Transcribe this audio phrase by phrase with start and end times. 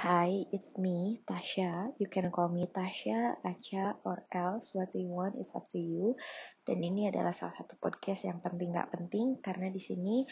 [0.00, 1.92] Hi, it's me, Tasha.
[2.00, 6.16] You can call me Tasha, Acha, or else what you want is up to you.
[6.64, 10.24] Dan ini adalah salah satu podcast yang penting gak penting karena di sini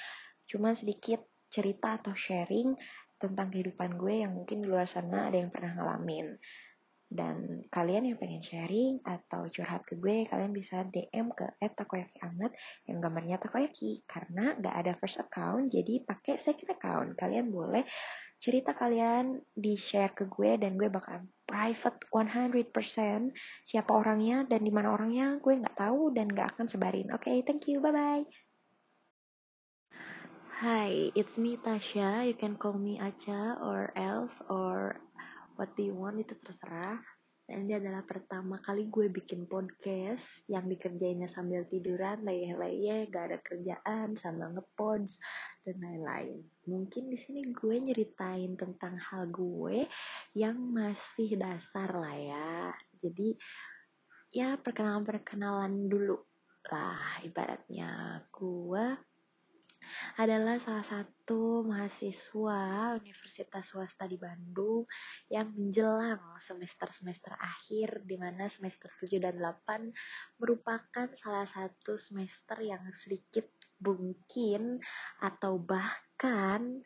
[0.49, 1.21] cuma sedikit
[1.53, 2.81] cerita atau sharing
[3.21, 6.41] tentang kehidupan gue yang mungkin di luar sana ada yang pernah ngalamin.
[7.09, 12.57] Dan kalian yang pengen sharing atau curhat ke gue, kalian bisa DM ke @takoyaki anget
[12.89, 17.21] yang gambarnya takoyaki karena gak ada first account, jadi pakai second account.
[17.21, 17.85] Kalian boleh
[18.39, 23.34] cerita kalian di share ke gue dan gue bakal private 100%
[23.66, 27.11] siapa orangnya dan di mana orangnya gue nggak tahu dan nggak akan sebarin.
[27.11, 28.23] Oke, okay, thank you, bye bye.
[30.59, 32.27] Hi, it's me Tasha.
[32.27, 34.98] You can call me Acha or else or
[35.55, 36.98] what do you want itu terserah.
[37.48, 43.39] Dan ini adalah pertama kali gue bikin podcast yang dikerjainnya sambil tiduran, leye-leye, gak ada
[43.41, 45.16] kerjaan, sambil ngepods,
[45.65, 46.45] dan lain-lain.
[46.69, 49.89] Mungkin di sini gue nyeritain tentang hal gue
[50.37, 52.69] yang masih dasar lah ya.
[53.00, 53.33] Jadi
[54.28, 56.20] ya perkenalan-perkenalan dulu
[56.69, 59.08] lah ibaratnya gue
[60.20, 64.84] adalah salah satu mahasiswa Universitas Swasta di Bandung
[65.28, 72.83] yang menjelang semester-semester akhir di mana semester 7 dan 8 merupakan salah satu semester yang
[72.94, 74.83] sedikit mungkin
[75.22, 76.83] atau bahkan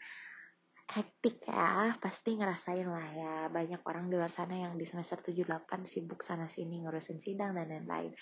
[0.92, 3.34] hektik ya pasti ngerasain lah ya.
[3.48, 7.72] Banyak orang di luar sana yang di semester 7-8 sibuk sana sini ngurusin sidang dan
[7.72, 8.12] lain-lain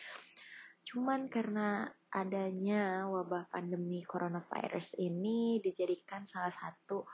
[0.91, 7.07] Cuman karena adanya wabah pandemi coronavirus ini dijadikan salah satu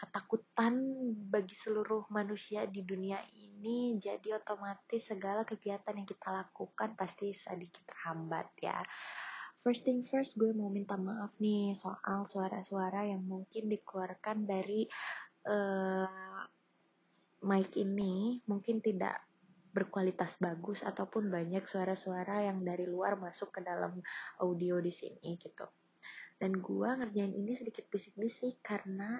[0.00, 0.80] ketakutan
[1.28, 7.84] bagi seluruh manusia di dunia ini jadi otomatis segala kegiatan yang kita lakukan pasti sedikit
[7.84, 8.80] terhambat ya.
[9.60, 14.88] First thing first gue mau minta maaf nih soal suara-suara yang mungkin dikeluarkan dari
[15.46, 16.42] uh,
[17.44, 18.42] mic ini.
[18.48, 19.20] Mungkin tidak
[19.72, 23.98] berkualitas bagus ataupun banyak suara-suara yang dari luar masuk ke dalam
[24.44, 25.64] audio di sini gitu.
[26.36, 29.16] Dan gue ngerjain ini sedikit bisik-bisik karena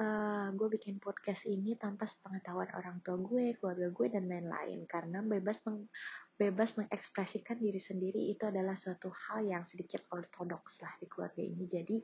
[0.00, 5.20] uh, gue bikin podcast ini tanpa sepengetahuan orang tua gue, keluarga gue dan lain-lain karena
[5.24, 5.88] bebas meng
[6.36, 11.64] bebas mengekspresikan diri sendiri itu adalah suatu hal yang sedikit ortodoks lah di keluarga ini.
[11.64, 11.96] Jadi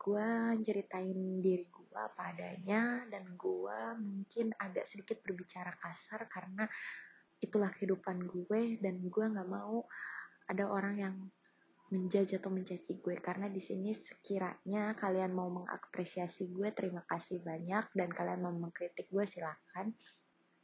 [0.00, 0.28] gue
[0.64, 6.64] ceritain diri gue apa adanya dan gue mungkin agak sedikit berbicara kasar karena
[7.44, 9.84] itulah kehidupan gue dan gue nggak mau
[10.48, 11.16] ada orang yang
[11.90, 13.18] menjajah atau mencaci gue.
[13.18, 17.90] Karena di sini sekiranya kalian mau mengapresiasi gue terima kasih banyak.
[17.92, 19.90] Dan kalian mau mengkritik gue silahkan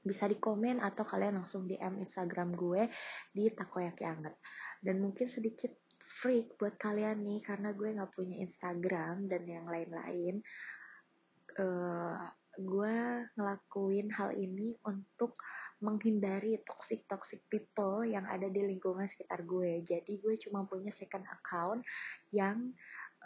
[0.06, 2.86] bisa di komen atau kalian langsung DM Instagram gue
[3.34, 4.38] di takoyaki anget.
[4.78, 5.74] Dan mungkin sedikit
[6.16, 10.40] freak buat kalian nih karena gue nggak punya Instagram dan yang lain-lain
[11.60, 12.24] uh,
[12.56, 12.96] gue
[13.36, 15.36] ngelakuin hal ini untuk
[15.84, 19.84] menghindari toxic toxic people yang ada di lingkungan sekitar gue.
[19.84, 21.84] Jadi gue cuma punya second account
[22.32, 22.72] yang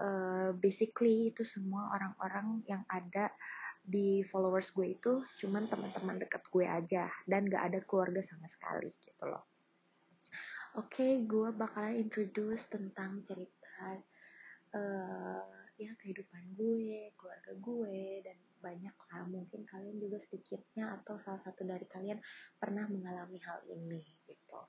[0.02, 3.30] uh, basically itu semua orang-orang yang ada
[3.80, 8.92] di followers gue itu cuman teman-teman dekat gue aja dan gak ada keluarga sama sekali
[8.92, 9.40] gitu loh
[10.78, 13.98] Oke, okay, gue bakalan introduce tentang cerita
[14.78, 15.42] uh,
[15.75, 19.26] ya kehidupan gue, keluarga gue, dan banyak lah.
[19.26, 22.22] Mungkin kalian juga sedikitnya atau salah satu dari kalian
[22.54, 23.98] pernah mengalami hal ini
[24.30, 24.62] gitu.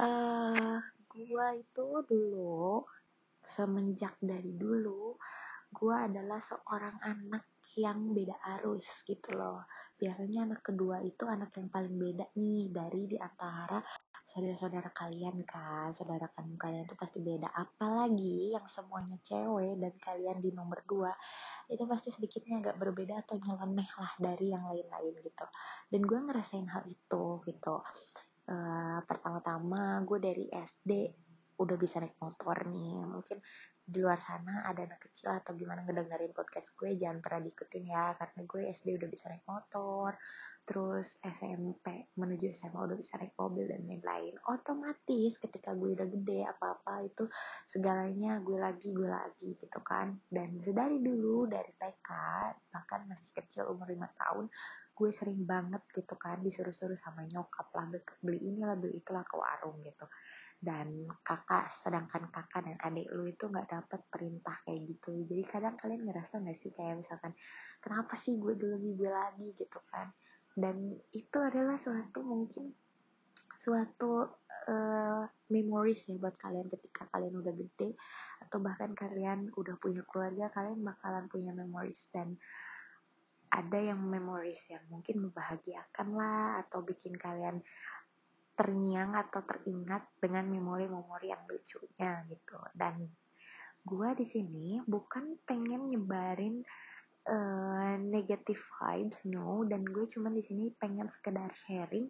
[0.00, 0.80] Uh,
[1.12, 2.88] gue itu dulu
[3.44, 5.20] semenjak dari dulu
[5.76, 7.44] gue adalah seorang anak
[7.76, 9.66] yang beda arus gitu loh.
[9.98, 13.82] Biasanya anak kedua itu anak yang paling beda nih dari di antara
[14.26, 17.46] saudara-saudara kalian kan saudara kandung kalian tuh pasti beda.
[17.54, 21.14] Apalagi yang semuanya cewek dan kalian di nomor dua
[21.70, 25.46] itu pasti sedikitnya agak berbeda atau nyeleneh lah dari yang lain-lain gitu.
[25.86, 27.76] Dan gue ngerasain hal itu gitu.
[28.46, 30.90] Uh, pertama-tama gue dari SD
[31.62, 33.06] udah bisa naik motor nih.
[33.06, 33.38] Mungkin
[33.86, 38.18] di luar sana ada anak kecil atau gimana ngedengerin podcast gue jangan pernah diikutin ya
[38.18, 40.18] karena gue SD udah bisa naik motor
[40.66, 44.34] terus SMP menuju SMA udah bisa naik mobil dan lain-lain.
[44.50, 47.30] Otomatis ketika gue udah gede apa-apa itu
[47.70, 50.18] segalanya gue lagi gue lagi gitu kan.
[50.26, 52.10] Dan sedari dulu dari TK
[52.74, 54.46] bahkan masih kecil umur 5 tahun
[54.96, 57.86] gue sering banget gitu kan disuruh-suruh sama nyokap lah
[58.24, 60.10] beli ini lah beli itulah ke warung gitu.
[60.58, 65.14] Dan kakak sedangkan kakak dan adik lu itu nggak dapat perintah kayak gitu.
[65.30, 67.38] Jadi kadang kalian ngerasa nggak sih kayak misalkan
[67.78, 69.54] kenapa sih gue dulu gue lagi?
[69.54, 70.10] gitu kan
[70.56, 72.72] dan itu adalah suatu mungkin
[73.56, 74.24] suatu
[74.68, 77.96] uh, memories ya buat kalian ketika kalian udah gede
[78.46, 82.08] atau bahkan kalian udah punya keluarga kalian bakalan punya memories.
[82.12, 82.36] Dan
[83.52, 87.64] ada yang memories yang mungkin membahagiakan lah atau bikin kalian
[88.56, 92.58] terngiang atau teringat dengan memori-memori yang lucunya gitu.
[92.76, 93.08] Dan
[93.86, 96.64] gue di sini bukan pengen nyebarin
[97.26, 99.66] uh, negative vibes no.
[99.66, 102.08] Dan gue cuman di sini pengen sekedar sharing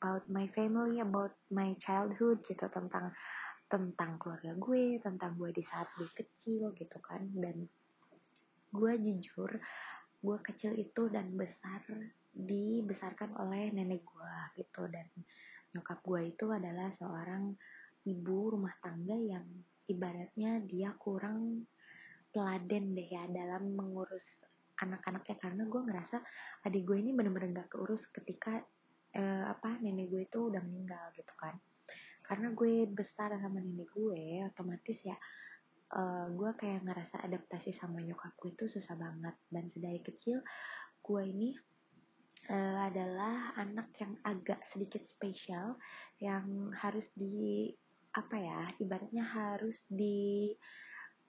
[0.00, 2.66] about my family about my childhood gitu.
[2.68, 3.12] Tentang
[3.66, 7.22] tentang keluarga gue tentang gue di saat gue kecil gitu kan.
[7.32, 7.68] Dan
[8.72, 9.50] gue jujur
[10.16, 11.84] gue kecil itu dan besar
[12.32, 14.88] dibesarkan oleh nenek gue gitu.
[14.88, 15.06] Dan
[15.76, 17.52] nyokap gue itu adalah seorang
[18.06, 19.44] ibu rumah tangga yang
[19.86, 21.66] ibaratnya dia kurang
[22.36, 24.44] teladen deh ya dalam mengurus
[24.84, 25.40] anak-anaknya.
[25.40, 26.20] Karena gue ngerasa
[26.68, 28.60] adik gue ini bener-bener gak keurus ketika
[29.16, 31.56] eh, apa nenek gue itu udah meninggal gitu kan.
[32.20, 35.16] Karena gue besar sama nenek gue otomatis ya
[35.94, 39.34] uh, gue kayak ngerasa adaptasi sama nyokap gue itu susah banget.
[39.46, 40.42] Dan sedari kecil
[41.06, 41.54] gue ini
[42.50, 45.78] uh, adalah anak yang agak sedikit spesial
[46.18, 47.70] yang harus di
[48.16, 49.84] apa ya ibaratnya harus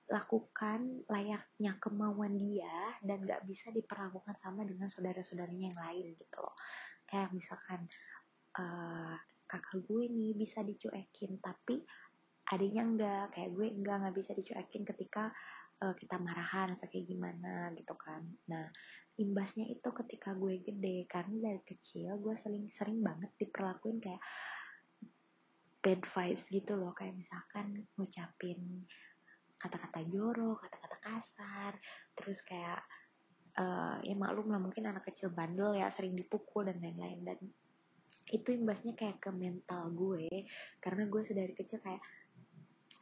[0.07, 6.55] dilakukan layaknya kemauan dia dan gak bisa diperlakukan sama dengan saudara-saudaranya yang lain gitu loh.
[7.03, 7.83] Kayak misalkan
[8.55, 11.83] uh, kakak gue nih bisa dicuekin tapi
[12.47, 15.31] adiknya enggak kayak gue enggak nggak bisa dicuekin ketika
[15.83, 18.23] uh, kita marahan atau kayak gimana gitu kan.
[18.47, 18.67] Nah
[19.17, 24.23] imbasnya itu ketika gue gede karena dari kecil gue sering sering banget diperlakuin kayak
[25.83, 26.95] bad vibes gitu loh.
[26.95, 28.87] Kayak misalkan ngucapin
[29.57, 31.73] kata-kata jorok kata-kata kasar.
[32.13, 32.81] Terus kayak
[33.57, 37.21] uh, ya maklum lah mungkin anak kecil bandel ya sering dipukul dan lain-lain.
[37.25, 37.37] Dan
[38.27, 40.47] itu imbasnya kayak ke mental gue
[40.83, 42.03] karena gue sedari kecil kayak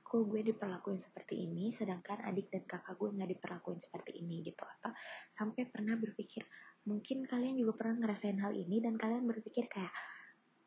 [0.06, 4.62] kok gue diperlakuin seperti ini sedangkan adik dan kakak gue nggak diperlakuin seperti ini gitu.
[4.62, 4.94] Apa
[5.34, 6.46] sampai pernah berpikir
[6.86, 9.90] mungkin kalian juga pernah ngerasain hal ini dan kalian berpikir kayak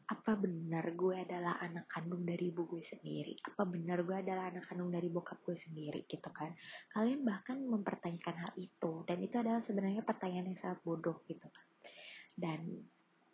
[0.09, 3.37] apa benar gue adalah anak kandung dari ibu gue sendiri?
[3.45, 6.49] Apa benar gue adalah anak kandung dari bokap gue sendiri gitu kan?
[6.97, 11.45] Kalian bahkan mempertanyakan hal itu dan itu adalah sebenarnya pertanyaan yang sangat bodoh gitu.
[12.33, 12.65] Dan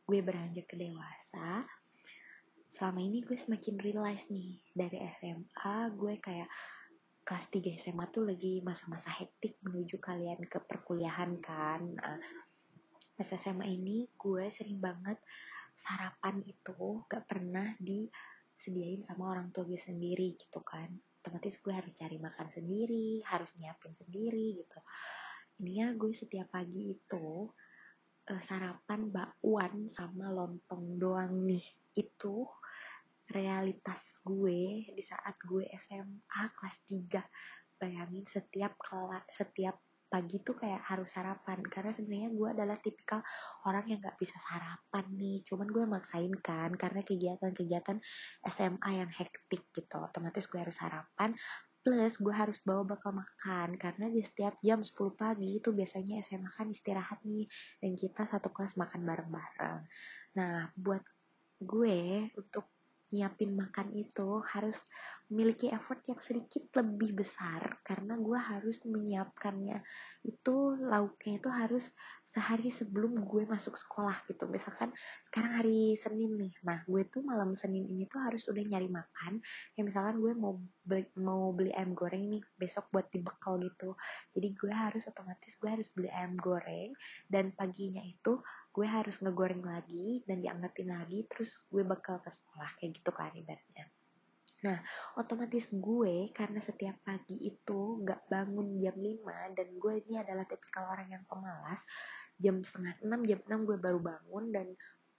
[0.02, 1.62] gue beranjak ke dewasa
[2.74, 6.50] selama ini gue semakin realize nih dari SMA gue kayak
[7.22, 11.86] kelas 3 SMA tuh lagi masa-masa hektik menuju kalian ke perkuliahan kan.
[11.86, 12.18] Nah,
[13.14, 15.22] pas SMA ini gue sering banget
[15.74, 20.88] sarapan itu gak pernah disediain sama orang tua gue sendiri gitu kan.
[21.20, 24.78] Otomatis gue harus cari makan sendiri harus nyiapin sendiri gitu.
[25.62, 27.48] Ininya gue setiap pagi itu
[28.30, 31.64] uh, sarapan bakwan sama lontong doang nih.
[31.94, 32.48] Itu
[33.30, 39.76] realitas gue di saat gue SMA kelas 3 bayangin setiap kelas setiap
[40.14, 41.58] pagi tuh kayak harus sarapan.
[41.66, 43.18] Karena sebenarnya gue adalah tipikal
[43.66, 45.42] orang yang nggak bisa sarapan nih.
[45.42, 47.98] Cuman gue maksain kan karena kegiatan-kegiatan
[48.46, 49.96] SMA yang hektik gitu.
[49.98, 51.34] Otomatis gue harus sarapan
[51.84, 53.74] plus gue harus bawa bakal makan.
[53.74, 57.50] Karena di setiap jam 10 pagi itu biasanya SMA kan istirahat nih
[57.82, 59.80] dan kita satu kelas makan bareng-bareng.
[60.38, 61.02] Nah buat
[61.58, 62.73] gue untuk
[63.12, 64.80] nyiapin makan itu harus
[65.28, 67.80] memiliki effort yang sedikit lebih besar.
[67.84, 69.82] Karena gue harus menyiapkannya.
[70.24, 71.92] Itu lauknya itu harus
[72.34, 74.50] sehari sebelum gue masuk sekolah gitu.
[74.50, 74.90] Misalkan
[75.22, 76.50] sekarang hari Senin nih.
[76.66, 79.38] Nah gue tuh malam Senin ini tuh harus udah nyari makan.
[79.78, 83.94] Kayak misalkan gue mau beli, mau beli ayam goreng nih besok buat dibekal gitu.
[84.34, 86.90] Jadi gue harus otomatis gue harus beli ayam goreng.
[87.30, 88.42] Dan paginya itu
[88.74, 93.30] gue harus ngegoreng lagi dan diangetin lagi terus gue bakal ke sekolah kayak gitu kan
[93.30, 93.86] ibaratnya.
[94.64, 94.80] Nah,
[95.20, 100.88] otomatis gue karena setiap pagi itu gak bangun jam 5 dan gue ini adalah tipikal
[100.88, 101.84] orang yang pemalas,
[102.38, 104.68] jam setengah 6, jam 6 gue baru bangun dan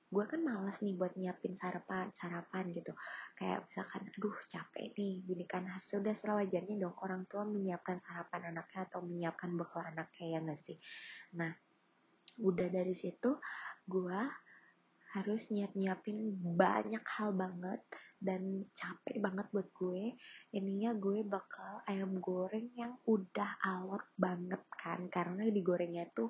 [0.06, 2.94] gue kan males nih buat nyiapin sarapan sarapan gitu.
[3.36, 5.68] Kayak misalkan aduh capek nih gini kan.
[5.82, 10.78] Sudah sewajarnya dong orang tua menyiapkan sarapan anaknya atau menyiapkan bekal anaknya ya gak sih?
[11.36, 11.52] Nah
[12.36, 13.40] udah dari situ
[13.88, 14.20] gue
[15.16, 17.80] harus nyiap-nyiapin banyak hal banget
[18.20, 20.12] dan capek banget buat gue.
[20.52, 25.08] Ininya gue bakal ayam goreng yang udah alot banget kan.
[25.08, 26.28] Karena digorengnya tuh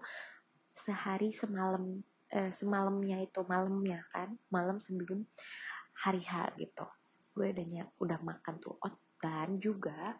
[0.75, 5.23] sehari semalam eh, semalamnya itu malamnya kan malam sebelum
[5.95, 6.85] hari H gitu.
[7.35, 10.15] Gue udah udah makan tuh oh, dan juga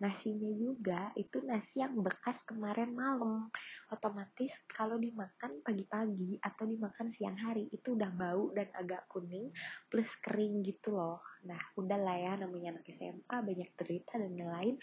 [0.00, 3.52] nasinya juga itu nasi yang bekas kemarin malam.
[3.92, 9.52] Otomatis kalau dimakan pagi-pagi atau dimakan siang hari itu udah bau dan agak kuning
[9.92, 11.20] plus kering gitu loh.
[11.44, 14.80] Nah udah lah ya namanya anak SMA banyak derita dan lain-lain.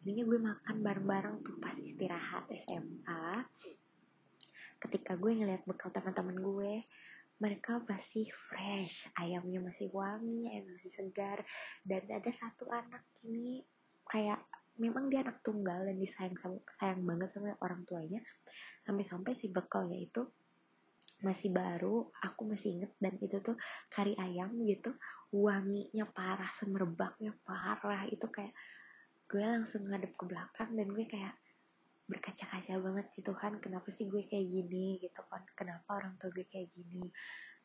[0.00, 3.42] Jadinya gue makan bareng-bareng tuh pas istirahat SMA
[4.80, 6.72] ketika gue ngeliat bekal teman-teman gue
[7.40, 11.40] mereka masih fresh ayamnya masih wangi ayam masih segar
[11.84, 13.64] dan ada satu anak ini
[14.08, 14.40] kayak
[14.80, 16.34] memang dia anak tunggal dan disayang
[16.80, 18.24] sayang banget sama orang tuanya.
[18.88, 20.24] Sampai-sampai si bekalnya itu
[21.20, 23.52] masih baru aku masih inget dan itu tuh
[23.92, 24.96] kari ayam gitu
[25.36, 28.08] wanginya parah semerbaknya parah.
[28.08, 28.56] Itu kayak
[29.28, 31.36] gue langsung ngadep ke belakang dan gue kayak
[32.10, 34.98] berkaca-kaca banget gitu kan kenapa sih gue kayak gini?
[34.98, 35.46] Gitu kan.
[35.54, 37.06] Kenapa orang tua gue kayak gini?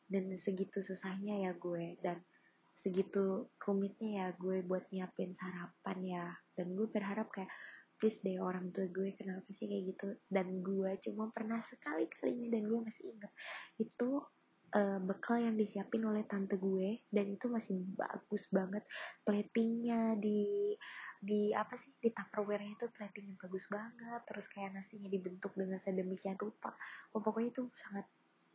[0.06, 2.22] Dan segitu susahnya ya gue dan
[2.78, 6.26] segitu rumitnya ya gue buat nyiapin sarapan ya.
[6.54, 7.50] Dan gue berharap kayak
[7.98, 10.08] please deh orang tua gue kenapa sih kayak gitu?
[10.30, 13.32] Dan gue cuma pernah sekali kalinya dan gue masih ingat
[13.82, 14.22] itu
[14.74, 18.82] uh, bekal yang disiapin oleh tante gue dan itu masih bagus banget.
[19.22, 20.74] Platingnya di
[21.16, 26.36] di apa sih di tupperware-nya itu platingnya bagus banget terus kayak nasinya dibentuk dengan sedemikian
[26.40, 26.74] rupa.
[27.14, 28.06] Oh, pokoknya itu sangat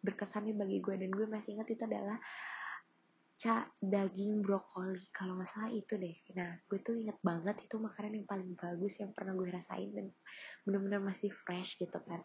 [0.01, 2.17] berkesannya bagi gue dan gue masih ingat itu adalah
[3.41, 5.01] ca daging brokoli.
[5.09, 6.17] Kalau nggak salah itu deh.
[6.37, 10.07] Nah gue tuh inget banget itu makanan yang paling bagus yang pernah gue rasain dan
[10.65, 12.21] bener-bener masih fresh gitu kan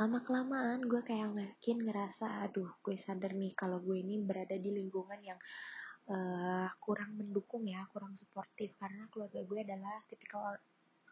[0.00, 4.70] lama kelamaan gue kayak makin ngerasa aduh gue sadar nih kalau gue ini berada di
[4.70, 5.40] lingkungan yang
[6.10, 8.74] uh, kurang mendukung ya kurang suportif.
[8.78, 10.58] Karena keluarga gue adalah tipikal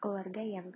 [0.00, 0.73] keluarga yang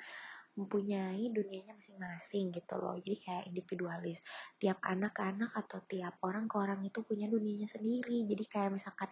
[0.54, 2.94] mempunyai dunianya masing-masing gitu loh.
[3.02, 4.22] Jadi kayak individualis.
[4.62, 8.22] Tiap anak ke anak atau tiap orang ke orang itu punya dunianya sendiri.
[8.22, 9.10] Jadi kayak misalkan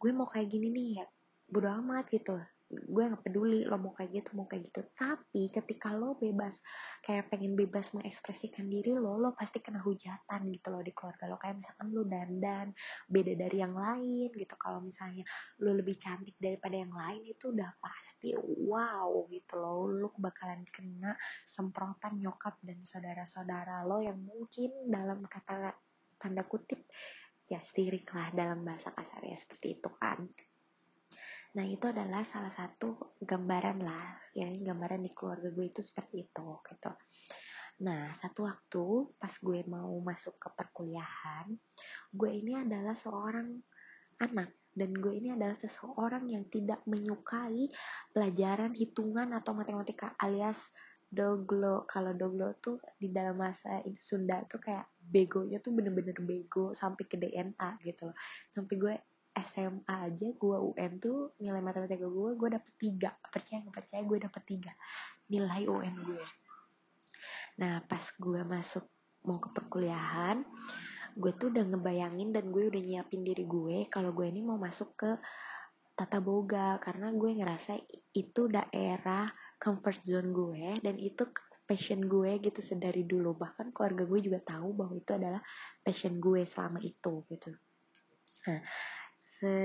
[0.00, 1.06] gue mau kayak gini nih ya
[1.50, 2.38] bodo amat gitu
[2.70, 4.80] gue gak peduli lo mau kayak gitu mau kayak gitu.
[4.94, 6.62] Tapi ketika lo bebas
[7.02, 11.36] kayak pengen bebas mengekspresikan diri lo lo pasti kena hujatan gitu loh di keluarga lo.
[11.36, 12.70] Kayak misalkan lo dandan
[13.10, 14.54] beda dari yang lain gitu.
[14.54, 15.26] Kalau misalnya
[15.58, 19.90] lo lebih cantik daripada yang lain itu udah pasti wow gitu loh.
[19.90, 25.74] Lo bakalan kena semprotan nyokap dan saudara-saudara lo yang mungkin dalam kata
[26.20, 26.86] tanda kutip
[27.50, 30.22] ya sirik lah dalam bahasa kasarnya seperti itu kan
[31.50, 36.46] Nah itu adalah salah satu gambaran lah, ya gambaran di keluarga gue itu seperti itu
[36.62, 36.92] gitu.
[37.82, 38.84] Nah satu waktu
[39.18, 41.50] pas gue mau masuk ke perkuliahan,
[42.14, 43.50] gue ini adalah seorang
[44.22, 47.66] anak dan gue ini adalah seseorang yang tidak menyukai
[48.14, 50.70] pelajaran hitungan atau matematika alias
[51.10, 57.02] doglo kalau doglo tuh di dalam bahasa Sunda tuh kayak begonya tuh bener-bener bego sampai
[57.10, 58.16] ke DNA gitu loh
[58.54, 58.94] sampai gue
[59.44, 63.10] SMA aja gue UN tuh nilai matematika gue gue dapet tiga.
[63.16, 64.72] Percaya nggak percaya gue dapet tiga.
[65.30, 66.26] Nilai UN gue
[67.60, 68.88] nah pas gue masuk
[69.28, 70.40] mau ke perkuliahan
[71.12, 74.96] gue tuh udah ngebayangin dan gue udah nyiapin diri gue kalau gue ini mau masuk
[74.96, 75.10] ke
[76.00, 76.80] tata boga.
[76.80, 77.76] Karena gue ngerasa
[78.16, 79.28] itu daerah
[79.60, 81.28] comfort zone gue dan itu
[81.68, 83.36] passion gue gitu sedari dulu.
[83.36, 85.44] Bahkan keluarga gue juga tahu bahwa itu adalah
[85.84, 87.52] passion gue selama itu gitu.
[88.48, 88.60] Nah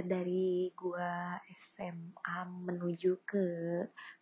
[0.06, 3.46] dari gua SMA menuju ke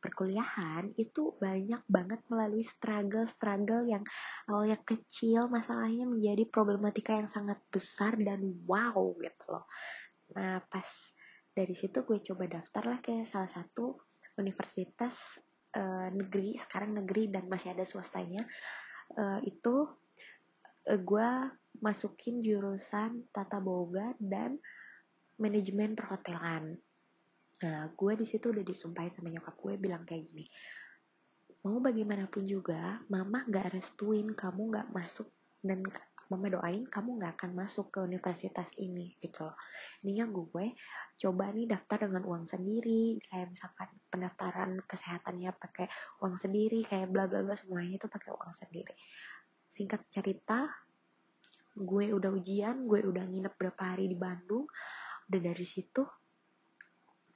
[0.02, 4.04] perkuliahan itu banyak banget melalui struggle-struggle yang
[4.50, 9.66] awalnya kecil masalahnya menjadi problematika yang sangat besar dan wow gitu loh.
[10.34, 10.88] Nah pas
[11.54, 13.94] dari situ gue coba daftar lah ke salah satu
[14.42, 15.38] universitas
[15.78, 18.42] uh, negeri sekarang negeri dan masih ada swastanya
[19.18, 19.86] uh, itu
[20.90, 21.30] uh, gue
[21.82, 24.58] masukin jurusan tata boga dan
[25.40, 26.78] manajemen perhotelan.
[27.64, 30.46] Nah gue di situ udah disumpahin sama nyokap gue bilang kayak gini
[31.64, 35.32] mau bagaimanapun juga mama gak restuin kamu gak masuk
[35.64, 35.80] dan
[36.28, 39.56] mama doain kamu gak akan masuk ke universitas ini gitu loh.
[40.04, 40.76] Ininya gue
[41.24, 45.88] coba nih daftar dengan uang sendiri kayak misalkan pendaftaran kesehatannya pakai
[46.20, 48.96] uang sendiri kayak bla bla bla semuanya itu pakai uang sendiri.
[49.72, 50.68] Singkat cerita
[51.80, 54.68] gue udah ujian gue udah nginep berapa hari di Bandung
[55.30, 56.04] udah dari situ.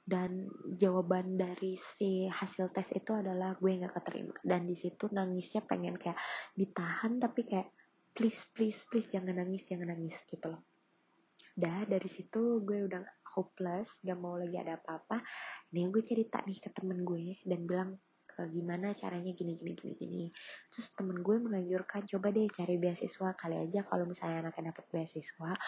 [0.08, 4.32] Dan jawaban dari si hasil tes itu adalah gue nggak keterima.
[4.40, 6.16] Dan di situ nangisnya pengen kayak
[6.56, 7.68] ditahan tapi kayak
[8.16, 10.64] please please please jangan nangis jangan nangis gitu loh.
[11.52, 13.04] Dah dari situ gue udah
[13.36, 15.20] hopeless gak mau lagi ada apa-apa.
[15.70, 17.90] Ini gue cerita nih ke temen gue dan bilang
[18.46, 20.24] gimana caranya gini gini gini gini.
[20.70, 25.58] Terus temen gue menganjurkan coba deh cari beasiswa kali aja kalau misalnya anaknya dapet beasiswa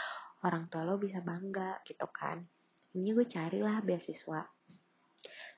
[0.44, 2.40] orang tua lo bisa bangga gitu kan.
[2.96, 4.42] Ini gue carilah beasiswa.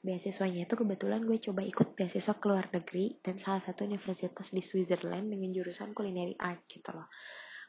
[0.02, 4.58] Beasiswanya itu kebetulan gue coba ikut beasiswa ke luar negeri dan salah satu universitas di
[4.58, 7.06] Switzerland dengan jurusan culinary art gitu loh.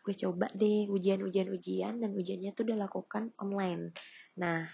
[0.02, 3.94] Gue coba deh ujian-ujian-ujian dan ujiannya tuh udah lakukan online.
[4.42, 4.66] Nah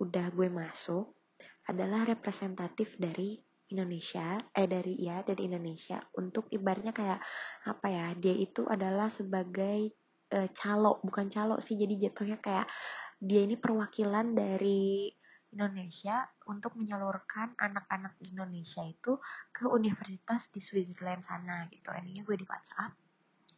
[0.00, 1.12] udah gue masuk
[1.68, 3.36] adalah representatif dari
[3.70, 6.02] Indonesia eh dari ya dari Indonesia.
[6.18, 7.20] Untuk ibarnya kayak
[7.68, 9.99] apa ya dia itu adalah sebagai
[10.34, 12.66] uh, calo bukan calo sih jadi jatuhnya kayak
[13.20, 15.12] dia ini perwakilan dari
[15.50, 19.18] Indonesia untuk menyalurkan anak-anak Indonesia itu
[19.50, 21.90] ke universitas di Switzerland sana gitu.
[21.90, 23.09] Ini gue di WhatsApp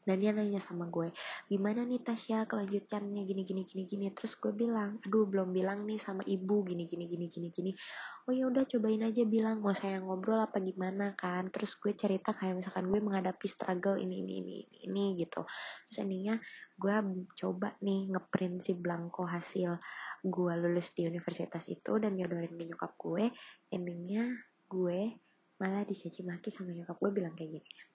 [0.03, 1.15] dan dia nanya sama gue
[1.47, 3.23] gimana nih Tasya kelanjutannya?
[3.29, 4.07] Gini gini gini gini.
[4.11, 7.73] Terus gue bilang aduh belum bilang nih sama ibu gini gini gini gini gini.
[8.27, 11.51] Oh ya udah cobain aja bilang mau saya ngobrol apa gimana kan?
[11.53, 15.45] Terus gue cerita kayak misalkan gue menghadapi struggle ini ini ini ini, ini gitu.
[15.91, 16.37] Terus endingnya
[16.81, 16.95] gue
[17.39, 19.79] coba nih ngeprint si blanko hasil
[20.23, 23.31] gue lulus di universitas itu dan nyodorin ke nyokap gue.
[23.71, 24.25] Endingnya
[24.67, 25.21] gue
[25.61, 27.92] malah dicaci maki sama nyokap gue bilang kayak gini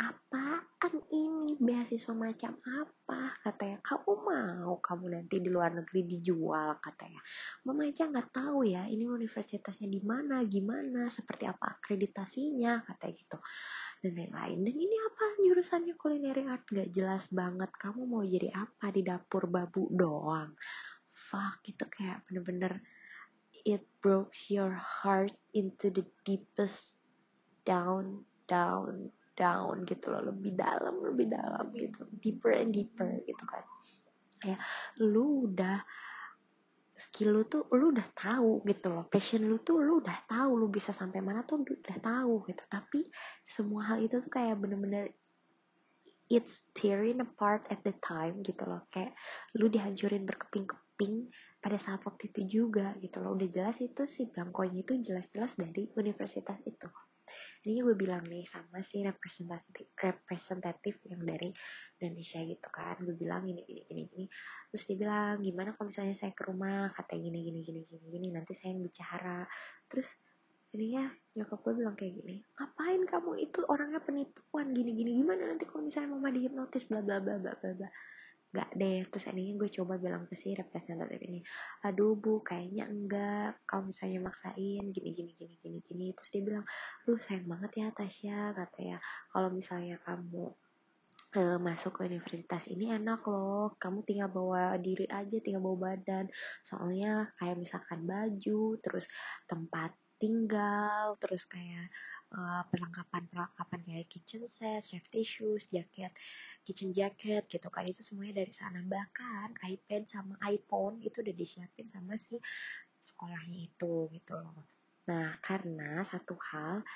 [0.00, 1.60] apaan ini?
[1.60, 3.36] Beasiswa macam apa?
[3.44, 7.20] Katanya kamu mau kamu nanti di luar negeri dijual katanya.
[7.68, 13.38] Mama aja nggak tahu ya ini universitasnya di mana gimana seperti apa akreditasinya katanya gitu.
[14.00, 14.58] Dan lain-lain.
[14.64, 15.24] Dan ini apa?
[15.44, 16.64] Jurusannya culinary art?
[16.64, 17.68] Nggak jelas banget.
[17.76, 20.56] Kamu mau jadi apa di dapur babu doang?
[21.12, 22.80] Fuck itu kayak bener-bener
[23.68, 26.96] it broke your heart into the deepest
[27.68, 33.64] down down down gitu loh lebih dalam lebih dalam gitu deeper and deeper gitu kan.
[34.44, 34.56] Ya
[35.00, 35.80] lu udah
[37.00, 40.68] skill lu tuh lu udah tahu gitu loh passion lu tuh lu udah tahu lu
[40.68, 42.62] bisa sampai mana tuh udah tahu gitu.
[42.68, 43.08] Tapi
[43.48, 45.08] semua hal itu tuh kayak bener-bener
[46.30, 48.84] it's tearing apart at the time gitu loh.
[48.92, 49.16] Kayak
[49.56, 53.32] lu dihancurin berkeping-keping pada saat waktu itu juga gitu loh.
[53.34, 56.86] Udah jelas itu sih blankonya itu jelas-jelas dari universitas itu
[57.68, 61.52] ini gue bilang nih sama si representatif representatif yang dari
[62.00, 62.96] Indonesia gitu kan.
[63.04, 64.26] Gue bilang ini gini gini gini
[64.72, 66.88] terus dia bilang gimana kalau misalnya saya ke rumah?
[66.96, 69.44] Katanya gini gini gini gini gini nanti saya yang bicara.
[69.92, 70.08] Terus
[70.72, 71.04] ini ya
[71.36, 74.72] nyokap gue bilang kayak gini ngapain kamu itu orangnya penipuan?
[74.72, 77.88] Gini gini gimana nanti kalau misalnya mama dihipnotis bla bla bla bla bla bla
[78.50, 81.38] Gak deh terus ini gue coba bilang ke si representatif ini
[81.86, 83.62] aduh bu kayaknya enggak.
[83.62, 86.06] Kalau misalnya maksain gini gini gini gini gini.
[86.18, 86.64] Terus dia bilang
[87.06, 88.98] lu sayang banget ya Tasya katanya
[89.30, 90.50] kalau misalnya kamu
[91.38, 93.78] uh, masuk ke universitas ini enak loh.
[93.78, 96.26] Kamu tinggal bawa diri aja tinggal bawa badan.
[96.66, 99.06] Soalnya kayak misalkan baju terus
[99.46, 101.88] tempat tinggal terus kayak
[102.70, 106.14] perlengkapan-perlengkapan kayak kitchen set, safety shoes, jaket,
[106.62, 111.90] kitchen jacket gitu kan itu semuanya dari sana bahkan iPad sama iPhone itu udah disiapin
[111.90, 112.38] sama si
[113.02, 114.68] sekolahnya itu gitu loh.
[115.10, 116.86] Nah karena satu hal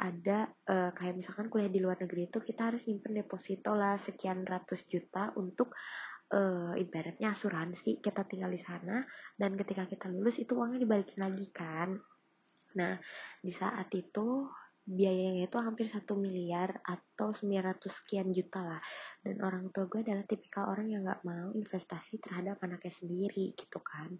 [0.00, 4.48] ada uh, kayak misalkan kuliah di luar negeri itu kita harus nyimpen deposito lah sekian
[4.48, 5.76] ratus juta untuk
[6.32, 9.04] uh, ibaratnya asuransi kita tinggal di sana
[9.36, 12.00] dan ketika kita lulus itu uangnya dibalikin lagi kan.
[12.80, 12.96] Nah
[13.44, 14.48] di saat itu
[14.90, 18.82] biayanya itu hampir satu miliar atau 900 sekian juta lah.
[19.22, 23.78] Dan orang tua gue adalah tipikal orang yang nggak mau investasi terhadap anaknya sendiri gitu
[23.78, 24.18] kan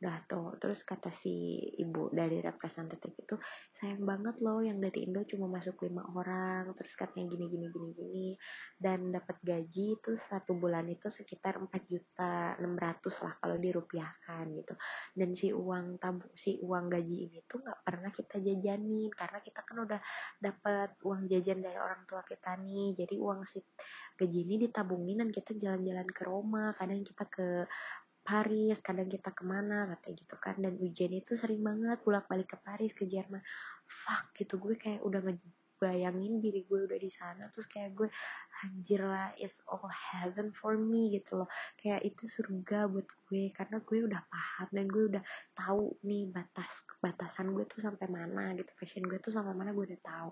[0.00, 3.36] udah tuh terus kata si ibu dari representatif itu
[3.76, 7.88] sayang banget loh yang dari Indo cuma masuk lima orang terus katanya gini gini gini
[7.92, 8.28] gini.
[8.80, 14.74] Dan dapat gaji itu satu bulan itu sekitar 4 juta 600 lah kalau dirupiahkan gitu.
[15.12, 19.60] Dan si uang tabung si uang gaji ini tuh nggak pernah kita jajanin karena kita
[19.68, 20.00] kan udah
[20.40, 22.96] dapat uang jajan dari orang tua kita nih.
[22.96, 23.60] Jadi uang si
[24.16, 27.68] gaji ini ditabungin dan kita jalan-jalan ke Roma kadang kita ke
[28.30, 30.54] Paris kadang kita ke mana katanya gitu kan.
[30.62, 33.42] Dan ujian itu sering banget bolak balik ke Paris ke Jerman.
[33.90, 34.54] Fuck gitu.
[34.62, 37.50] Gue kayak udah ngebayangin diri gue udah di sana.
[37.50, 38.06] Terus kayak gue
[38.62, 41.50] anjir lah it's all heaven for me gitu loh.
[41.74, 45.22] Kayak itu surga buat gue karena gue udah paham dan gue udah
[45.58, 48.70] tahu nih batas batasan gue tuh sampai mana gitu.
[48.78, 50.30] Passion gue tuh sampai mana gue udah tahu.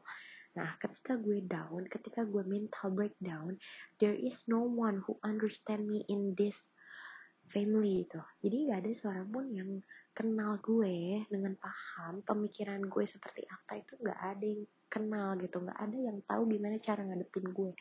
[0.55, 3.59] Nah, ketika gue down, ketika gue mental breakdown,
[3.99, 6.75] there is no one who understand me in this
[7.49, 9.81] family itu jadi gak ada seorang pun yang
[10.19, 13.79] kenal gue dengan paham pemikiran gue seperti apa.
[13.79, 15.63] Itu gak ada yang kenal gitu.
[15.63, 17.73] Gak ada yang tahu gimana cara ngadepin gue.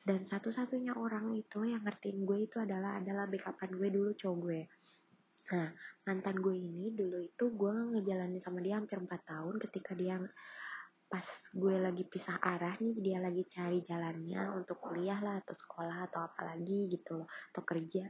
[0.00, 4.60] Dan satu-satunya orang itu yang ngertiin gue itu adalah adalah backupan gue dulu cowok gue.
[5.52, 5.68] Nah
[6.08, 10.16] mantan gue ini dulu itu gue ngejalanin sama dia hampir 4 tahun ketika dia
[11.04, 16.08] pas gue lagi pisah arah nih dia lagi cari jalannya untuk kuliah lah atau sekolah
[16.08, 18.08] atau apalagi gitu loh atau kerja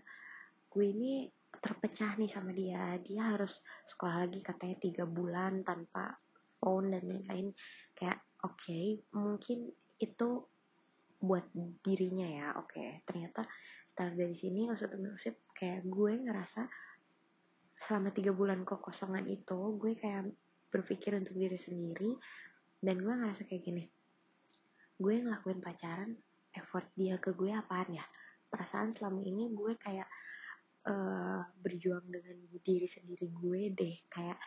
[0.75, 1.31] gue ini
[1.63, 2.99] terpecah nih sama dia.
[3.01, 6.19] Dia harus sekolah lagi katanya tiga bulan tanpa
[6.59, 7.55] phone dan lain-lain.
[7.95, 9.71] Kayak oke okay, mungkin
[10.03, 10.29] itu
[11.23, 11.47] buat
[11.81, 12.75] dirinya ya oke.
[12.75, 13.01] Okay.
[13.07, 13.47] ternyata
[13.95, 16.67] setelah dari sini usut usut kayak gue ngerasa
[17.79, 20.35] selama tiga bulan kekosongan itu gue kayak
[20.69, 22.13] berpikir untuk diri sendiri
[22.83, 23.85] dan gue ngerasa kayak gini
[24.99, 26.19] gue ngelakuin pacaran
[26.55, 28.05] effort dia ke gue apaan ya?
[28.47, 30.07] Perasaan selama ini gue kayak
[30.89, 33.97] uh, berjuang dengan diri sendiri gue deh.
[34.09, 34.39] Kayak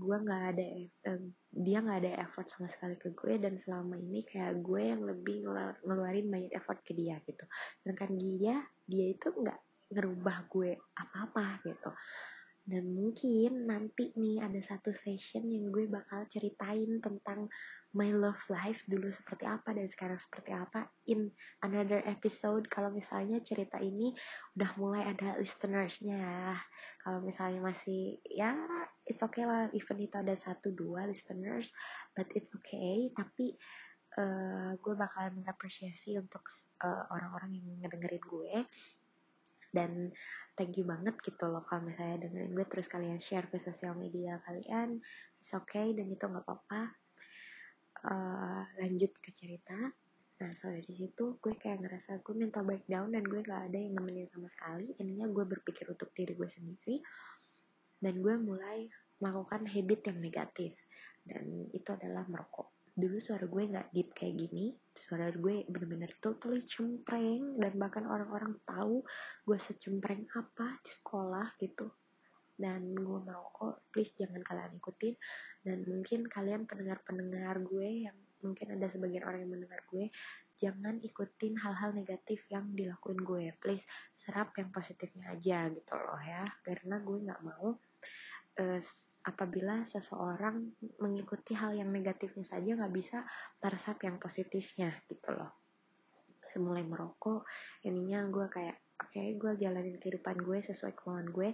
[0.00, 0.66] gue nggak ada
[1.12, 1.22] uh,
[1.52, 5.44] dia nggak ada effort sama sekali ke gue dan selama ini kayak gue yang lebih
[5.84, 7.44] ngeluarin banyak effort ke dia gitu.
[7.82, 11.90] Sedangkan dia dia itu nggak ngerubah gue apa-apa gitu
[12.70, 17.50] dan mungkin nanti nih ada satu session yang gue bakal ceritain tentang
[17.90, 21.34] my love life dulu seperti apa dan sekarang seperti apa in
[21.66, 22.70] another episode.
[22.70, 24.14] Kalau misalnya cerita ini
[24.54, 26.54] udah mulai ada listenersnya.
[27.02, 28.54] Kalau misalnya masih ya
[29.02, 31.74] it's okay lah even itu ada satu dua listeners
[32.14, 33.10] but it's okay.
[33.10, 33.58] Tapi
[34.14, 36.46] uh, gue bakalan mengapresiasi untuk
[36.86, 38.54] uh, orang-orang yang ngedengerin gue.
[39.70, 40.10] Dan
[40.60, 44.36] thank you banget gitu loh kalau misalnya dengerin gue terus kalian share ke sosial media
[44.44, 45.00] kalian
[45.40, 46.92] it's okay dan itu nggak apa-apa.
[48.00, 49.76] Uh, lanjut ke cerita.
[50.40, 53.96] Nah soal dari situ gue kayak ngerasa gue mental breakdown dan gue gak ada yang
[53.96, 54.92] nemenin sama sekali.
[55.00, 57.00] Intinya gue berpikir untuk diri gue sendiri
[58.00, 58.88] dan gue mulai
[59.20, 60.76] melakukan habit yang negatif.
[61.20, 66.60] Dan itu adalah merokok dulu suara gue nggak deep kayak gini suara gue bener-bener totally
[66.60, 69.00] cempreng dan bahkan orang-orang tahu
[69.48, 71.88] gue secempreng apa di sekolah gitu.
[72.60, 75.16] Dan gue merokok please jangan kalian ikutin.
[75.64, 80.08] Dan mungkin kalian pendengar-pendengar gue yang mungkin ada sebagian orang yang mendengar gue
[80.60, 83.56] jangan ikutin hal-hal negatif yang dilakuin gue.
[83.56, 83.88] Please
[84.20, 86.44] serap yang positifnya aja gitu loh ya.
[86.60, 87.80] Karena gue nggak mau
[88.58, 88.80] uh,
[89.28, 93.22] apabila seseorang mengikuti hal yang negatifnya saja nggak bisa
[93.62, 95.52] meresap yang positifnya gitu loh.
[96.50, 97.46] Semulai merokok
[97.86, 101.50] ininya gue kayak oke okay, gue jalanin kehidupan gue sesuai kemauan gue.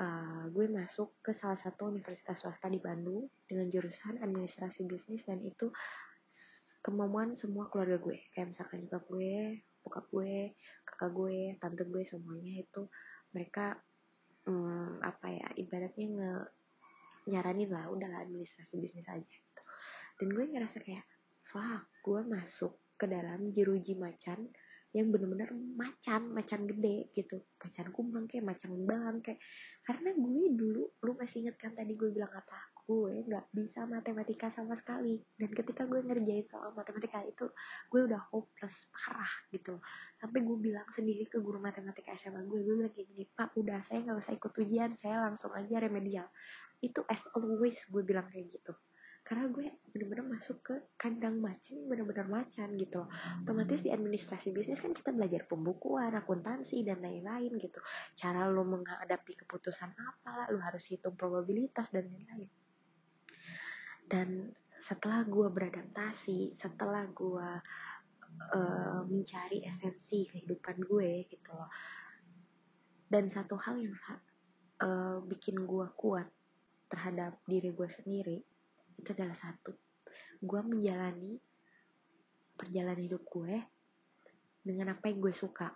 [0.00, 5.44] Uh, gue masuk ke salah satu universitas swasta di Bandung dengan jurusan administrasi bisnis dan
[5.44, 5.68] itu
[6.80, 8.16] kemauan semua keluarga gue.
[8.32, 10.52] Kayak misalkan juga gue bokap gue
[10.84, 12.84] kakak gue tante gue semuanya itu
[13.32, 13.80] mereka
[14.46, 16.32] hmm, apa ya ibaratnya nge
[17.28, 19.62] nyaranin lah udahlah administrasi bisnis aja gitu.
[20.22, 21.04] dan gue ngerasa kayak
[21.50, 24.48] fuck gue masuk ke dalam jeruji macan
[24.90, 27.38] yang bener-bener macan macan gede gitu.
[27.62, 29.38] Macan kumbang kayak macan bang kayak.
[29.86, 32.58] Karena gue dulu lu masih inget kan tadi gue bilang apa?
[32.90, 35.22] Gue nggak bisa matematika sama sekali.
[35.38, 37.46] Dan ketika gue ngerjain soal matematika itu
[37.86, 39.78] gue udah hopeless parah gitu
[40.20, 43.29] sampai gue bilang sendiri ke guru matematika SMA gue gue bilang gini pak
[43.70, 46.26] udah saya nggak usah ikut ujian saya langsung aja remedial.
[46.82, 48.74] Itu as always gue bilang kayak gitu.
[49.22, 49.62] Karena gue
[49.94, 53.06] bener-bener masuk ke kandang macan bener-bener macan gitu.
[53.46, 57.78] Otomatis di administrasi bisnis kan kita belajar pembukuan akuntansi dan lain-lain gitu.
[58.18, 62.50] Cara lo menghadapi keputusan apa lo harus hitung probabilitas dan lain-lain.
[64.10, 67.48] Dan setelah gue beradaptasi setelah gue
[68.56, 71.70] uh, mencari esensi kehidupan gue gitu loh
[73.10, 73.92] dan satu hal yang
[74.80, 76.30] uh, bikin gue kuat
[76.86, 78.38] terhadap diri gue sendiri
[78.96, 79.74] itu adalah satu
[80.40, 81.36] gue menjalani
[82.56, 83.60] perjalanan hidup gue
[84.64, 85.68] dengan apa yang gue suka.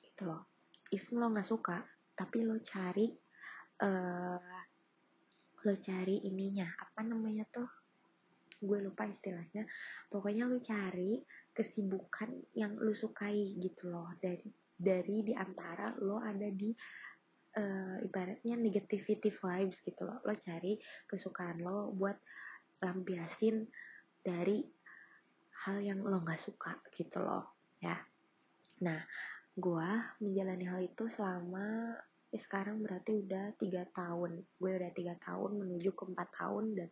[0.00, 0.48] Gitu loh.
[0.88, 1.76] If lo nggak suka
[2.16, 3.12] tapi lo cari
[3.84, 4.60] uh,
[5.64, 6.68] lo cari ininya.
[6.80, 7.68] Apa namanya tuh?
[8.56, 9.68] Gue lupa istilahnya.
[10.08, 11.20] Pokoknya lo cari
[11.52, 14.16] kesibukan yang lo sukai gitu loh.
[14.16, 14.48] Dari
[14.78, 16.70] dari di antara lo ada di
[17.58, 20.22] uh, ibaratnya negativity vibes gitu loh.
[20.22, 20.78] Lo cari
[21.10, 22.14] kesukaan lo buat
[22.78, 23.66] lampiasin
[24.22, 24.62] dari
[25.66, 27.98] hal yang lo nggak suka gitu loh ya.
[28.86, 29.02] Nah
[29.58, 29.90] gue
[30.22, 31.98] menjalani hal itu selama
[32.30, 34.46] ya sekarang berarti udah tiga tahun.
[34.62, 36.90] Gue udah tiga tahun menuju ke empat tahun dan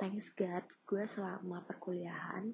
[0.00, 2.48] thanks God gue selama perkuliahan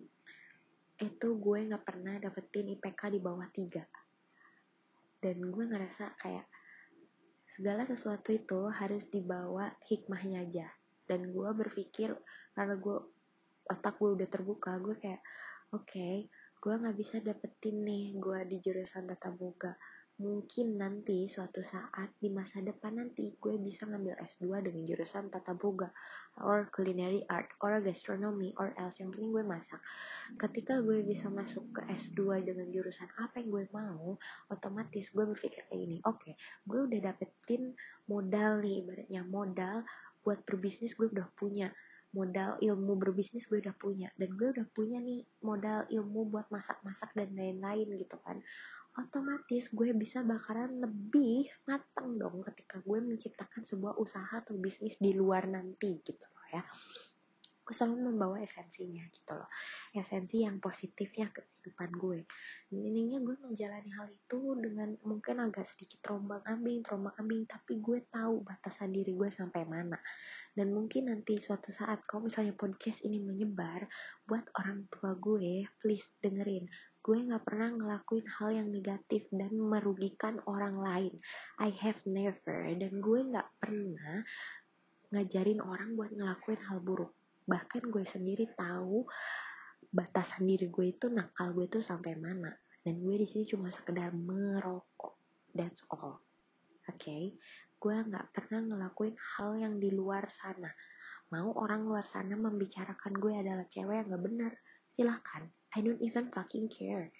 [0.98, 3.86] itu gue nggak pernah dapetin IPK di bawah tiga
[5.18, 6.46] dan gue ngerasa kayak
[7.48, 10.68] segala sesuatu itu harus dibawa hikmahnya aja.
[11.08, 12.12] Dan gue berpikir
[12.52, 12.98] karena gue
[13.68, 15.20] otak gue udah terbuka gue kayak
[15.76, 16.28] oke okay,
[16.58, 19.76] gue nggak bisa dapetin nih gue di jurusan tata boga
[20.18, 25.54] mungkin nanti suatu saat di masa depan nanti gue bisa ngambil S2 dengan jurusan tata
[25.54, 25.94] boga
[26.42, 29.78] or culinary art or gastronomy or else yang penting gue masak.
[30.34, 34.18] Ketika gue bisa masuk ke S2 dengan jurusan apa yang gue mau
[34.50, 36.34] otomatis gue berpikir kayak ini oke okay,
[36.66, 37.74] gue udah dapetin
[38.10, 39.86] modal nih ibaratnya modal
[40.26, 41.70] buat berbisnis gue udah punya
[42.16, 47.12] modal ilmu berbisnis gue udah punya dan gue udah punya nih modal ilmu buat masak-masak
[47.12, 48.40] dan lain-lain gitu kan
[48.98, 55.14] otomatis gue bisa bakalan lebih matang dong ketika gue menciptakan sebuah usaha atau bisnis di
[55.14, 56.62] luar nanti gitu loh ya.
[57.62, 59.46] Gue selalu membawa esensinya gitu loh.
[59.92, 62.24] Esensi yang positifnya ke kehidupan gue.
[62.72, 68.08] Ininya gue menjalani hal itu dengan mungkin agak sedikit terombang ambing terombang ambing tapi gue
[68.08, 70.00] tahu batasan diri gue sampai mana.
[70.56, 73.84] Dan mungkin nanti suatu saat kalau misalnya podcast ini menyebar
[74.24, 76.66] buat orang tua gue please dengerin
[77.08, 81.16] gue nggak pernah ngelakuin hal yang negatif dan merugikan orang lain.
[81.56, 82.68] I have never.
[82.76, 84.20] Dan gue nggak pernah
[85.16, 87.16] ngajarin orang buat ngelakuin hal buruk.
[87.48, 89.08] Bahkan gue sendiri tahu
[89.88, 92.52] batasan diri gue itu nakal gue itu sampai mana.
[92.84, 95.16] Dan gue di sini cuma sekedar merokok.
[95.56, 96.20] That's all.
[96.92, 97.00] Oke?
[97.00, 97.24] Okay?
[97.78, 100.68] gue nggak pernah ngelakuin hal yang di luar sana.
[101.32, 104.52] Mau orang luar sana membicarakan gue adalah cewek yang nggak benar
[104.90, 107.12] silahkan I don't even fucking care.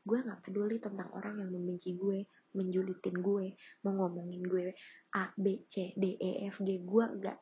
[0.00, 2.24] Gue nggak peduli tentang orang yang membenci gue
[2.56, 3.46] menjulitin gue
[3.84, 4.72] mau ngomongin gue.
[5.10, 6.80] A B C D E F G.
[6.80, 7.38] Gue nggak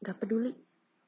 [0.00, 0.54] nggak peduli.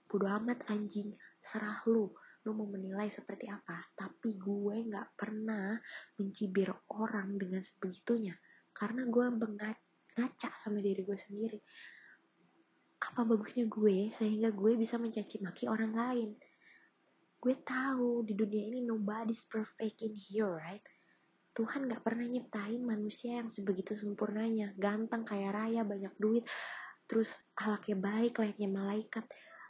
[0.04, 1.16] Bodo amat anjing.
[1.40, 2.12] Serah lu.
[2.44, 3.88] Lu mau menilai seperti apa.
[3.96, 5.80] Tapi gue nggak pernah
[6.20, 8.36] mencibir orang dengan sebegitunya.
[8.76, 9.24] Karena gue
[10.18, 11.58] ngaca sama diri gue sendiri.
[12.98, 16.30] Apa bagusnya gue sehingga gue bisa mencaci maki orang lain
[17.38, 20.82] gue tahu di dunia ini nobody's perfect in here right
[21.54, 26.46] Tuhan gak pernah nyiptain manusia yang sebegitu sempurnanya ganteng kaya raya banyak duit
[27.10, 29.26] terus halaknya baik layaknya malaikat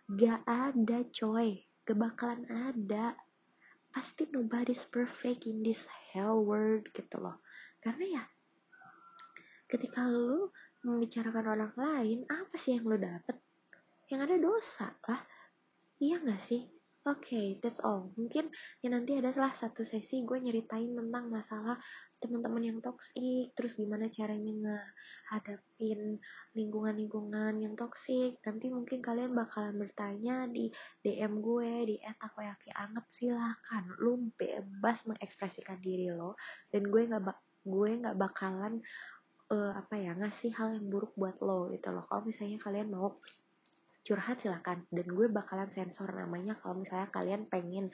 [0.08, 3.12] Gak ada coy, gak bakalan ada.
[3.92, 7.44] Pasti nobody's perfect in this hell world gitu loh.
[7.84, 8.24] Karena ya,
[9.68, 10.48] ketika lu
[10.80, 13.36] membicarakan orang lain, apa sih yang lu dapet?
[14.08, 15.20] Yang ada dosa lah.
[16.00, 16.64] Iya gak sih?
[17.06, 18.10] Oke, okay, that's all.
[18.18, 18.50] Mungkin
[18.82, 21.78] ya nanti ada salah satu sesi gue nyeritain tentang masalah
[22.18, 26.18] teman-teman yang toksik, terus gimana caranya ngehadapin
[26.58, 28.42] lingkungan-lingkungan yang toksik.
[28.42, 30.74] Nanti mungkin kalian bakalan bertanya di
[31.06, 36.34] DM gue di @takoyaki anget silahkan lu bebas mengekspresikan diri lo
[36.74, 37.22] dan gue nggak
[37.62, 38.82] gue nggak bakalan
[39.54, 42.04] uh, apa ya ngasih hal yang buruk buat lo gitu loh.
[42.10, 43.16] Kalau misalnya kalian mau
[44.08, 47.92] curhat silahkan dan gue bakalan sensor namanya kalau misalnya kalian pengen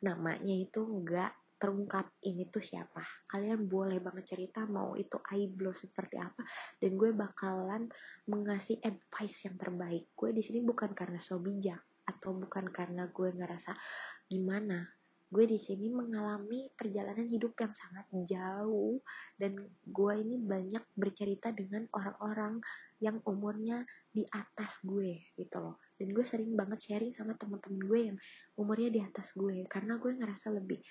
[0.00, 3.04] namanya itu enggak terungkap ini tuh siapa.
[3.28, 6.40] Kalian boleh banget cerita mau itu aib lo seperti apa
[6.80, 7.92] dan gue bakalan
[8.32, 10.08] mengasih advice yang terbaik.
[10.16, 13.76] Gue di sini bukan karena so bijak atau bukan karena gue ngerasa
[14.24, 14.88] gimana
[15.30, 18.98] gue di sini mengalami perjalanan hidup yang sangat jauh
[19.38, 19.54] dan
[19.86, 22.58] gue ini banyak bercerita dengan orang-orang
[22.98, 25.78] yang umurnya di atas gue gitu loh.
[25.94, 28.18] Dan gue sering banget sharing sama teman-teman gue yang
[28.58, 30.82] umurnya di atas gue karena gue ngerasa lebih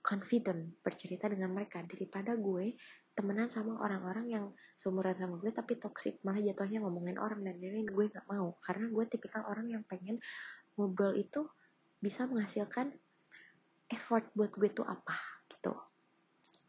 [0.00, 2.74] confident bercerita dengan mereka daripada gue
[3.12, 4.44] temenan sama orang-orang yang
[4.80, 7.92] seumuran sama gue tapi toxic malah jatuhnya ngomongin orang dan lain-lain.
[7.92, 10.16] Gue gak mau karena gue tipikal orang yang pengen
[10.80, 11.44] ngobrol itu
[12.00, 12.90] bisa menghasilkan
[13.92, 15.16] effort buat gue tuh apa
[15.52, 15.76] gitu.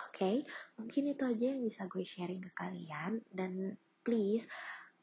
[0.04, 0.36] Oke okay?
[0.78, 3.24] mungkin itu aja yang bisa gue sharing ke kalian.
[3.32, 4.46] Dan please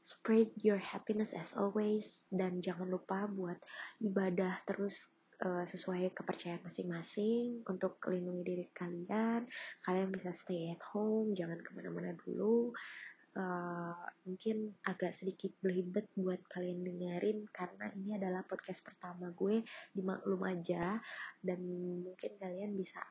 [0.05, 2.23] spread your happiness as always.
[2.31, 3.59] Dan jangan lupa buat
[4.05, 5.09] ibadah terus
[5.43, 9.49] uh, sesuai kepercayaan masing-masing untuk melindungi diri kalian.
[9.83, 12.77] Kalian bisa stay at home jangan ke mana-mana dulu
[13.37, 13.95] uh,
[14.27, 19.63] mungkin agak sedikit belibet buat kalian dengerin karena ini adalah podcast pertama gue
[19.95, 20.99] di maklum aja
[21.43, 21.61] dan
[22.03, 23.03] mungkin kalian bisa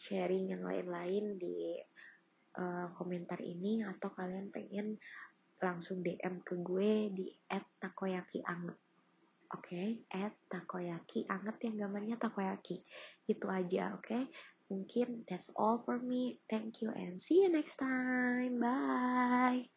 [0.00, 1.76] sharing yang lain-lain di
[2.56, 4.96] uh, komentar ini atau kalian pengen
[5.60, 8.78] langsung DM ke gue di @takoyaki_anget
[9.54, 10.02] oke okay?
[10.10, 12.82] at takoyaki anget yang gambarnya takoyaki
[13.30, 14.22] itu aja oke okay?
[14.70, 16.40] Mungkin that's all for me.
[16.50, 18.60] Thank you and see you next time.
[18.60, 19.73] Bye